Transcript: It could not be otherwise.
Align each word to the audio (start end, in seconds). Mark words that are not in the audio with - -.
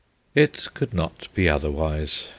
It 0.33 0.67
could 0.73 0.95
not 0.95 1.27
be 1.35 1.47
otherwise. 1.47 2.25